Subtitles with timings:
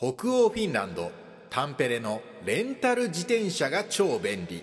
[0.00, 1.10] 北欧フィンランド
[1.50, 4.62] タンペレのレンタル自転車が超便利。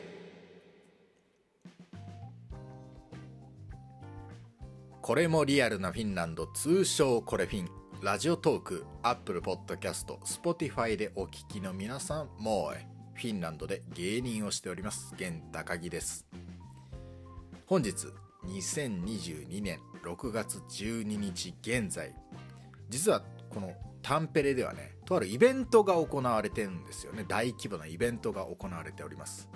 [5.02, 7.70] これもリアルなフィンランド通称これフィン。
[8.02, 12.78] ラジオトークアップルポッドキャストスポティファイでお聞きの皆さんもう
[13.20, 15.14] フィンランドで芸人をしております。
[15.20, 16.26] 源高木です。
[17.66, 18.08] 本日
[18.46, 22.16] 2022年6月12日現在。
[22.88, 27.26] 実はこのタンペレではねとあるイベントが行われてるんですよね。
[27.28, 29.50] 大規模なイベントが行われております。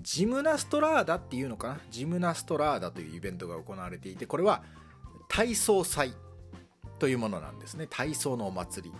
[0.00, 1.80] ジムナストラーダっていうのかな？
[1.90, 4.62] ジムナストラーダというイベントが行われていてこれは
[5.28, 6.12] 体操祭
[6.98, 7.86] というものなんですね。
[7.88, 8.94] 体操のお祭り。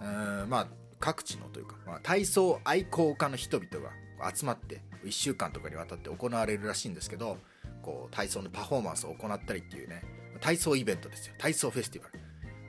[0.00, 0.68] うーんまあ
[0.98, 7.38] 各地のというか、まあ、体操愛好家の人々が集まって1週間とかにわたって行われるらしいんですけど
[7.82, 10.02] こう体操のパフォーマンスを行ったりっていうね
[10.40, 11.34] 体操イベントですよ。
[11.38, 12.25] 体操フェスティバル。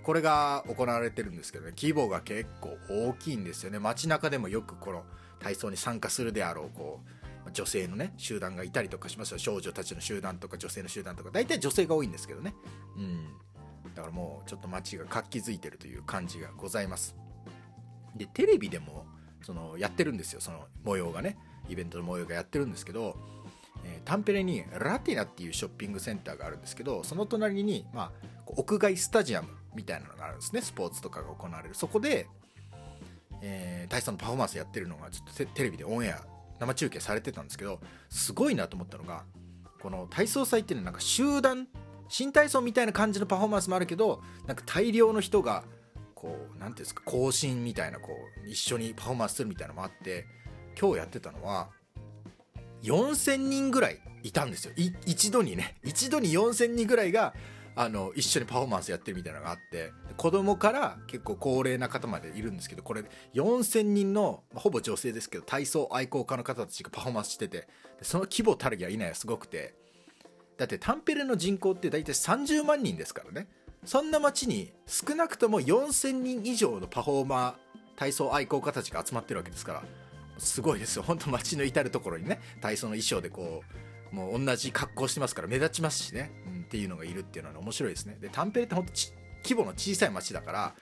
[0.07, 3.77] これが行われてるんですけどね規模が結構大きいんですよね。
[3.77, 5.03] 街中でもよくこの
[5.39, 7.01] 体操に参加するであろうこ
[7.45, 9.37] う女性のね集団がいたりとかしますよ。
[9.37, 11.29] 少女たちの集団とか女性の集団とか。
[11.33, 12.55] 大体女性が多いんですけどね。
[12.95, 13.25] うん。
[13.93, 17.17] だからもうちょっと街が活気づいてるという感じがございます。
[18.15, 19.05] でテレビでも
[19.41, 20.39] そのやってるんですよ。
[20.39, 21.37] その模様がね。
[21.67, 23.17] イベントの模様がやってるんですけど
[23.83, 28.11] えタンペレにラティナっていうショッピングセンターがあるんですけどその隣に、まあ、
[28.45, 30.61] 屋外スタジアムみたいなのがあるんですね。
[30.61, 31.75] スポーツとかが行われる。
[31.75, 32.27] そこで、
[33.41, 36.25] えー、体操のパフォーマンスやってるのがちょっとテレビでオンエア
[36.59, 39.23] 生中継されてたんですけどすごいなと思ったのが
[39.79, 41.67] この体操祭っていうのはなんか集団
[42.09, 45.63] 新体操みたいな感じのパフォーマンスもあるけどなんか大量の人が
[46.15, 48.09] こう何ていうんですか行進みたいなこ
[48.43, 50.25] う一緒にパフォーマンスするみたいなのもあって
[50.79, 51.69] 今日やってたのは
[52.83, 54.73] 4000人ぐらいいたんですよ。
[55.05, 55.75] 一度にね。
[55.83, 57.33] 一度に4000人ぐらいが
[57.79, 63.03] あの一緒にパフォーマンスやってるみたいなのがあって子供から結構高齢な方までいるんですけどこれ
[63.35, 67.67] 4000人のほぼ女性ですけど体操愛好家の方たちがパフォーマンスしてて
[68.01, 69.75] その規模たるやいないやすごくて
[70.57, 73.47] だってタンペレの人口って大体30万人ですからね。
[73.85, 77.53] そんな街に少なくとも4000人以上のパフォーマー
[77.95, 79.83] 体操愛好家たちが集まってるわけですから
[80.39, 81.03] すごいですよ。
[81.03, 88.17] 本当街の至る所にね体操の衣装でこうもう同じ格好してますから目立ちますしね、うん、っていうのがいるっていうのは面白いですね。
[88.19, 88.91] でタンペレって本当
[89.43, 90.75] 規模の小さい街だから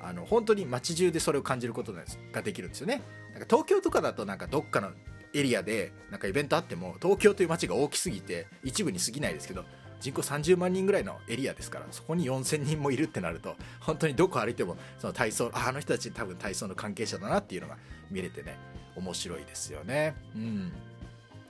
[0.00, 3.02] あの本当に街中でそれを感じることができるんですよね。
[3.32, 4.90] なんか東京とかだとなんかどっかの
[5.34, 9.64] エリアでなんかイベントあっても東京という街が大きすぎて一部に過ぎないですけど
[10.00, 17.78] 人口30万人ぐらいのエリアですからそこに4000人もいるってなると本当にどこ歩いてもその体操あの人たち多分体操の関係者だなっていうのが
[18.10, 18.58] 見れてね
[18.96, 20.14] 面白いですよね。
[20.34, 20.72] うん。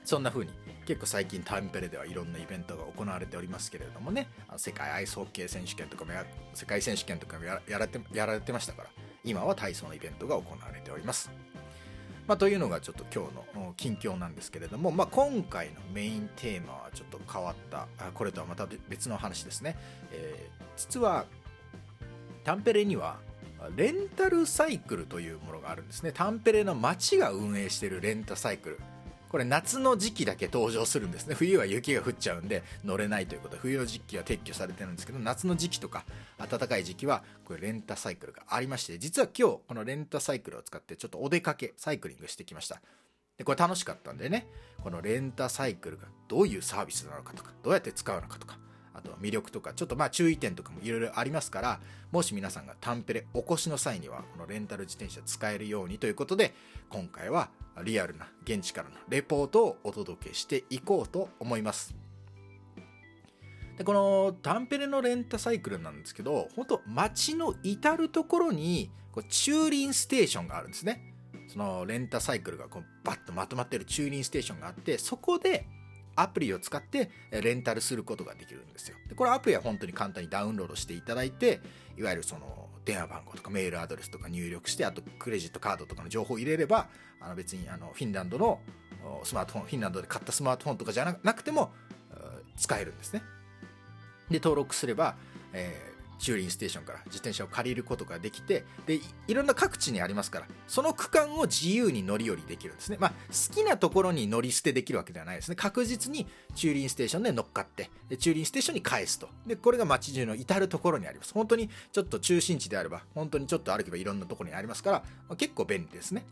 [0.05, 0.51] そんな風に
[0.85, 4.27] 結構最近タンペレではいろんなイベントが行われておりますけれどもね。
[4.57, 6.11] 世界アイスホッケー選手権とかも
[6.53, 8.89] 世界選手権とかもやられてやられてましたから
[9.23, 11.31] 今は体操のイベントが行われております。
[12.27, 19.75] まあ、というのがちょっと今日の近況なんですけれども、まあ、今回のメインテーマはちょっと変わったこれとはまた別の話ですね、
[20.11, 21.25] えー、実は
[22.45, 23.17] タンペレには
[23.75, 26.11] レンタルサイクルというものがあるんですね。
[26.13, 28.79] タンペレの町が運営しているレンタサイクル。
[29.33, 31.33] これ夏の時期だけ登場するんですね。
[31.33, 33.55] 冬は雪が降っちゃうんで乗れないということ。
[33.55, 36.05] で冬の時期は撤去されてるんですけど夏の時期とか
[36.37, 42.79] 暖かい時期はこれレンタサイクルがありまして実は今日このレンタサイクルを使ってちょっとお出かけサイクリングしてきました。
[43.39, 44.45] でこれ楽しかったんでね
[44.83, 48.59] このレンタサイクルがどういうサービスなのかとかどうやって使うのかとか
[49.03, 51.79] あと魅力とかちょっとまあ注意点とかもいろいろありますから
[52.11, 56.53] もし皆さんがタンペレお越しの際にはこのレンタル自転車使えるようにということで
[56.89, 57.49] 今回は
[57.83, 61.95] リアルな現地からのレポートをお届けしていこうと思います。
[63.77, 71.13] でこのタンペレのレンタサイクルなんですけど本当街の至る所にこう駐輪ステーションがあるんですね。
[71.47, 75.67] そのレンタサイクルがこうバッとまとまってる駐輪ステーションがあってそこで
[76.15, 78.97] アプリを使ってレンタルすることができるんですよ。
[79.07, 81.61] でこれアプリは本当に簡単にダウンロードしていただいて、
[81.97, 86.87] いわゆるその電話番号とかメールアドレスとか入力して、あとクレジットカードとかの情報を入れれば、
[87.19, 88.59] あの別にあのフィンランドの
[89.23, 91.71] スマートフォン、フィンランドで買ったスマートフォンとかじゃなくても
[92.57, 93.23] 使えるんですね。
[94.29, 95.15] で、登録すれば、
[95.53, 95.92] え
[96.23, 105.55] 駐輪ステーションから自転車を借りることができてでいろんな各地にありますからその区間を自由に乗り降りできるんですね、まあ、好きなところに乗り捨てできるわけではないですね。
[105.55, 106.25] 確実に
[106.55, 109.27] 駐輪ステーションで乗っかってで駐輪ステーションに返すと。
[109.45, 111.33] でこれが街中の至るところにあります。
[111.33, 116.25] 本当にちょっと中心地であれば本当にちょっと歩けばいろんなところにありますから、まあ、結構便利ですね。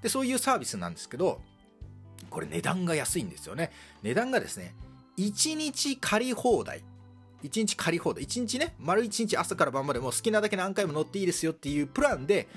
[0.00, 1.42] でそういうサービスなんですけど
[2.30, 3.72] これ値段が安いんですよね。
[4.02, 4.74] 値段がですね
[5.18, 6.82] 1日借り放題
[7.42, 8.24] 1日借り放題。
[8.24, 12.48] 1日ね丸1日朝から晩までもう好きなだけ何回も乗っていいですよっていうプランで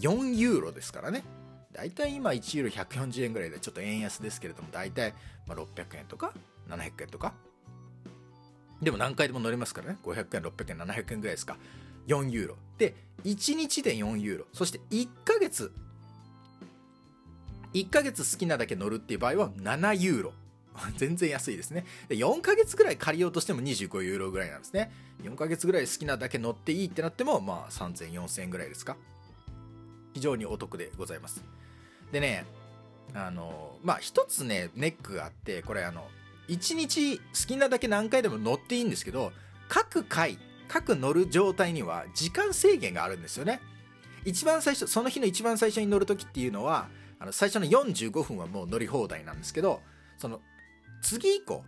[0.00, 1.24] 4ユーロですからね。
[1.72, 5.14] 大体今1ユーロ140円ぐらいでちょっと円安ですけれども大体
[5.46, 5.66] ま600
[5.98, 6.32] 円とか
[6.68, 7.34] 700円とか。
[8.80, 9.98] でも何回でも乗れますからね。
[10.04, 11.56] 500円600円700円ぐらいですか。
[12.06, 12.56] 4ユーロ。
[12.78, 12.94] で
[13.24, 14.44] 1日で4ユーロ。
[14.52, 15.72] そして1ヶ月
[17.74, 20.32] 1ヶ月好きなだけ乗るっていう場合は7ユーロ。
[20.96, 21.84] 全然安いですね。
[22.08, 24.92] で4ヶ月ぐらい借りようとしても25ユーロぐらいなんですね。
[25.22, 28.96] 4ヶ月ぐらい好きなだけ乗っていいってなってもまあ3000、4000円ぐらいですか。
[30.14, 31.42] 非常にお得でございます。
[32.12, 32.46] でね
[33.14, 36.08] あのまあ一つねネックがあってこれあの
[36.48, 39.32] 1日好きなだけ何回でも乗っていいんですけど
[39.68, 43.60] 各回各乗る状態には時間制限があるんですよね。
[44.24, 46.88] 一番最初その日の一番最初に乗る時っていうのは
[47.18, 49.80] あの最初の45分はもう乗り放題なんですけど
[50.18, 50.40] その
[51.02, 51.64] 次以降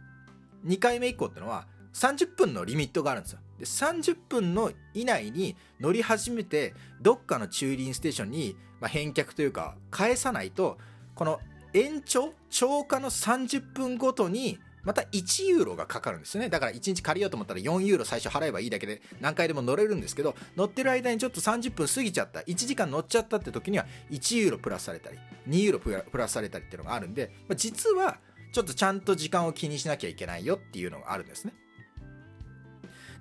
[0.65, 3.39] 2回目以降っていうのは30分のリミットがあるんですよ。
[3.59, 10.79] で30分の以内に乗り始めてどっかの駐輪ステーションに、まあ、返却というか返さないと
[11.15, 11.41] この
[11.75, 16.49] 延長超過の30分ごとにまた1ユーロがかかるんですね。
[16.49, 22.41] だから1日借りようと思ったら4ユーロ最初払えばいいだけで何回でも乗れるんですけど乗ってる間にちょっと30分過ぎちゃった。
[22.41, 25.19] 1時間乗っちゃったって時には1ユーロプラスされたり
[25.49, 28.19] 2ユーロプラスされたりっていうのがあるんで、まあ、実は
[28.53, 31.55] ちょっとちゃんと時間を気にしなきゃいけないよっていうのがあるんですね。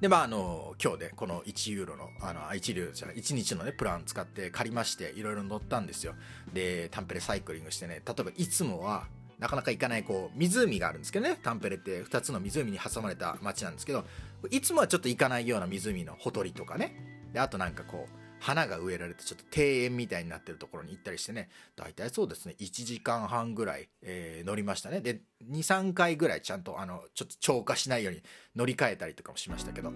[0.02, 6.16] で、まあ、あの、今日でこの1ユーロの、あの、1ユーロじゃない、1日のね、プラン使って借りまして、いろいろ乗ったんですよ。
[6.54, 9.08] で、タンペレサイクリングしてね、例えばいつもは、
[9.40, 14.06] なかなか行かない、こう、湖があるんですけどね、タンペレって2つの湖に挟まれた街なんですけど、
[14.50, 16.96] いつもはちょっと行かないような湖のほとりとかね、
[17.34, 25.02] で、あとなんかこう、花が植えられてちょっと庭園みたいになってるところに行ったりしてね、大体そうですね、1時間半ぐらい、えー、乗りましたね。
[25.02, 28.24] で、2、3回ぐらいちゃんとあの、ちょっと超過しないように
[28.56, 29.92] 乗り換えたりとかもしましたけど、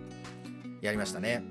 [0.81, 1.43] やりましたね。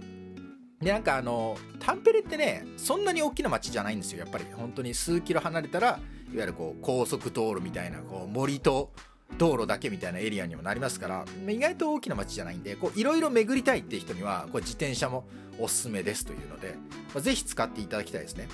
[0.80, 4.18] で、なんかあの、タンペレってね、そんなに大きな街じゃないんですよ。
[4.18, 6.00] やっぱり本当に数キロ離れたら、いわ
[6.32, 8.92] ゆるこう、高速道路みたいな、こう、森と、
[9.38, 15.26] 道路だけみたいなエリアにもなりますから意外と大きな街じゃないんでいろいろ巡りたいっていう人にはこれ自転車も
[15.58, 16.74] おすすめですというので、
[17.14, 18.48] まあ、ぜひ使っていただきたいですね。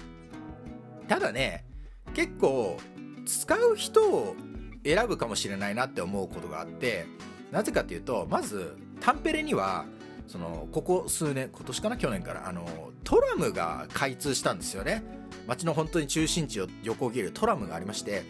[1.09, 1.65] ただね
[2.15, 2.79] 結構
[3.27, 4.37] 使う人を
[4.85, 7.07] 選ぶかもしれないなって思うことがあって
[7.51, 9.85] なぜかっていうとまずタンペレには
[10.27, 12.67] そのここ数年今年かな去年からあの
[13.05, 15.03] トラムが開通したんですよね。
[15.47, 18.23] 街の本当に中心地を横切るトラムがありまして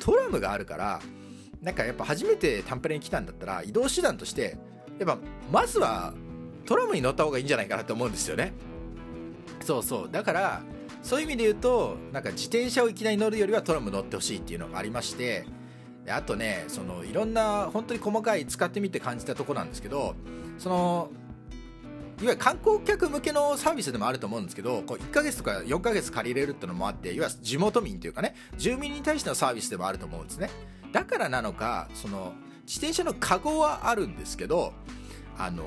[0.00, 1.00] トラムがあるから
[1.62, 4.58] なんかやっぱ初めてタンペレに来たんだったら移動手段として
[4.98, 5.18] やっぱ
[5.50, 6.14] まずは
[6.64, 8.52] トラムに乗った方がいいんじゃないかなと思うんですよね。
[9.60, 10.08] そうそう。
[10.10, 10.62] だから
[11.02, 15.46] そういう意味で言うとなんか自転車をいきなり乗るよりはトラム乗ってほしいっていうのがありまして
[16.08, 20.16] あとねそのいろんな本当に細かい使ってみて感じたとこなんですけど
[20.58, 21.10] その
[22.20, 30.50] いわゆる観光客向けのサービスでもあると思うんですけどこう1ヶ月とか4ヶ月借りれるってのもあっていわゆる地元民というかね住民に対してのサービスでもあると思うんですね。
[30.96, 32.32] だからなのかその
[32.66, 34.72] 自転車のカゴはあるんですけど
[35.36, 35.62] あの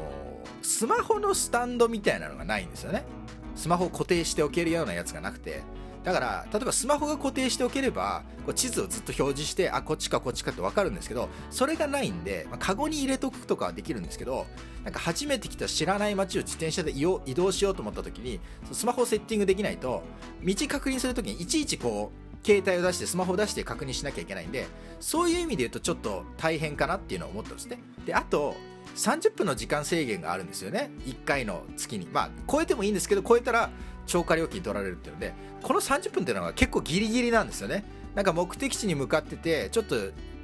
[0.64, 3.06] スマホのスタンドみたいなのがないんですよね。
[3.54, 5.62] スマホを固定しておけるようなやつがなくて。
[6.04, 14.48] だから例えばスマホが固定しておければこう地図をずっと表示してあこっちかこっちかって分かるんですけどそれがないんで、まあ、カゴに入れとくとかはできるんですけど
[14.86, 18.40] なんか初めて来た知らない街を自転車で移動しようと思った時に
[18.72, 20.02] スマホをセッティングできないと
[20.42, 24.68] 道確認する時にいちいちこう携帯を出してスマホを出して確認しなきゃいけないんで
[25.00, 27.80] そういう意味で言うとちょっと大変かなっていうのを思ってますね。
[28.06, 28.56] であと
[28.96, 30.92] 30分の時間制限があるんですよね。
[31.06, 32.08] 1回の月に。
[32.12, 33.70] まあ超えてもいいんですけど超えたら
[34.08, 37.84] 超過料金取られるっていうのでこの30分っていうのが結構ギリギリなんですよね。
[38.16, 39.96] なんか目的地に向かっててちょっと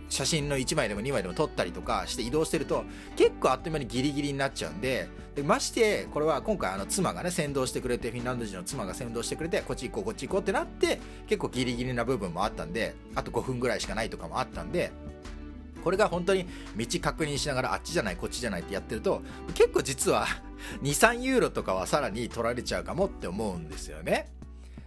[0.09, 2.83] 写真の1枚でも2枚でも撮ったりとかして移動してると
[3.15, 14.91] 結構あっという間にギリギリになっちゃうんででましてこれは今回あの妻がね先導してくれてフィンランド人の妻が先導してくれてこっち行こうこっち行こうってなって結構ギリギリな部分もあったんであと5分ぐらいしかないとかもあったんで
[15.83, 19.21] これが本当に道確認しながらあっちじゃないこっちじゃないってやってると
[19.53, 20.25] 結構実は
[20.81, 24.31] 23ユーロとかはさらに取られちゃうかもって思うんですよね。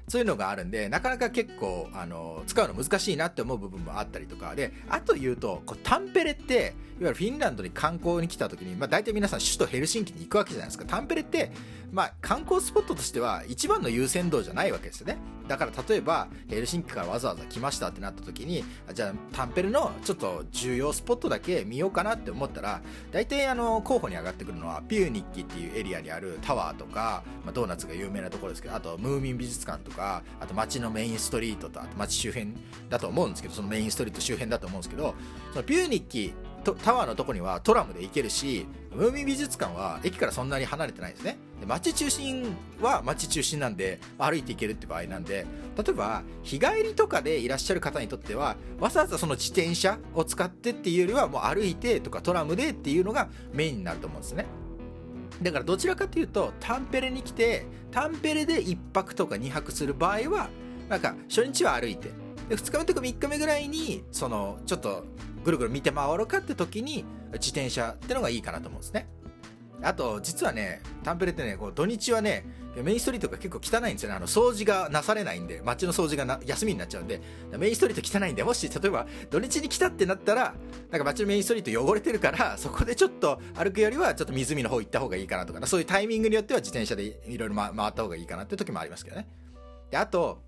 [0.09, 4.55] そういうのがあるんでなかなか結構あの使うの難しいなって思う部分もあったりとか。
[4.55, 10.85] であと言うとこうタンペレっていわゆるフィンランドに観光に来た時に、まあ、大体皆さん首都ヘルシンキに行くわけじゃないですか。
[10.85, 11.53] タンペレって、
[11.93, 15.19] まあ、観光スポットとしては一番の優先度じゃないわけですよね。
[15.49, 32.55] だから例えばヘルシンキからわざわざ来ましたってなった時にじゃあタンペレのちょっと重要スポットだけ見ようかなって思ったら大体あの候補に上がってくるのはピューニッキっていうエリアにあるタワーとか、まあ、ドーナツが有名なところですけどあとムーミン美術館とかあと街のメインストリートとあと街周辺
[32.91, 35.15] だと思うんですけどそのメインストリート周辺だと思うんですけど
[35.53, 41.39] そのピューニッキタワーのとこにはトラムで行けるしムーミン美術館は駅からそんなに離れてないんですね。
[41.61, 45.47] で街中心は街中心なんで歩いて行けるって場合なんで
[45.77, 54.47] 例えば日帰りとかでいらっしゃる方にとってはわざわざその自転車を使ってっていうよりはもう歩いてとかトラムでっていうのがメインになると思うんですね。
[55.43, 60.49] だからどちらかというとタンペレに来てタンペレで1泊とか2泊する場合は
[60.89, 62.11] なんか初日は歩いて
[62.49, 65.05] で2日目とか3日目ぐらいにそのちょっと
[65.45, 69.09] ぐるぐる見て回ろうかって時に自転車ってのがいいかなと思うんですね。
[69.81, 72.45] あと実はねタンペレってねこう土日はね
[72.83, 74.17] メインストリートが結構汚いんですよね。
[74.17, 77.21] あの掃除がなされないんで街の掃除がな休みになっちゃうんで。
[77.57, 80.55] メインストリート汚いんでもし例えば土日に来たってなったら
[80.91, 89.29] なんか街のメインストリート汚れてるからそこでちょっと歩くよりはちょっと湖の方行った方がいいかなとかそういうタイミングによっては自転車でいろいろ回った方がいいかなって時もありますけどね。
[89.91, 90.43] であと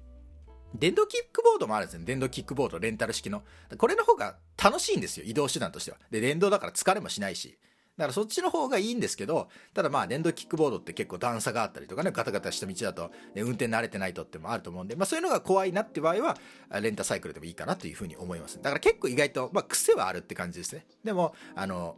[0.75, 2.05] 電動キックボードもあるんですね。
[2.05, 3.43] 電動キックボード、レンタル式の。
[3.77, 5.25] これの方が楽しいんですよ。
[5.27, 5.99] 移動手段としては。
[6.11, 7.59] で、電動だから疲れもしないし。
[7.97, 16.39] だからそっちの方がいいんですけど、ただまあ電動キックボードって結構段差があったりとかね、ガタガタした道だと、ね、運転慣れてないとってもあると思うんで、まあそういうのが怖いなって場合は、
[16.81, 18.57] レンタサイクルでもいいかなというふうに思います。
[18.57, 20.87] だから結構意外と、まあ癖はあるって感じですね。
[21.05, 21.97] でも、あの、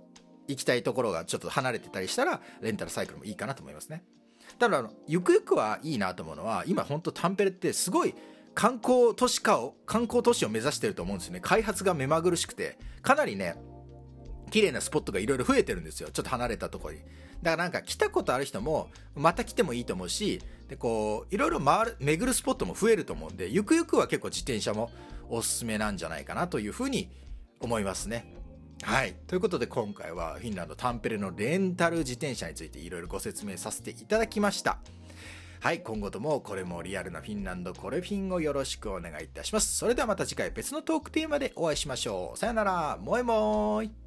[0.49, 4.03] 行きたいところがちょっと離れてたりしたら、レンタルサイクルもいいかなと思いますね。
[4.59, 8.15] ただ、あの、ゆくゆくはいいなと思うのは、今本当タンペレってすごい、
[8.55, 11.41] 観光都市化を観光都市を目指してると思うんですよね。
[11.41, 13.57] 開発が目まぐるしくてかなりね
[14.51, 16.11] 綺麗なスポットがいろいろ増えてるんですよ。
[16.13, 16.99] ちょっと離れたとこに。
[17.43, 24.93] だからなんか来たことある人もまた来てもいいと思うしでこういろいろ回る巡るスポットも増えると思うんでゆくゆくは結構自転車も
[25.29, 27.11] おすすめなんじゃないかなというふうに
[27.59, 28.35] 思いますね。
[28.83, 29.15] はい。
[29.29, 34.79] ということで今回はフィンランドタンペレのレンタル自転車についていろいろご説明させていただきました。
[35.63, 39.77] はい今後ともこれもリアルなフィンランドコレフィンをよろしくお願いいたします。
[39.77, 42.37] それではまた次回別のトークテーマでお会いしましょう。
[42.37, 42.99] さよなら。
[43.01, 44.02] もえもーい。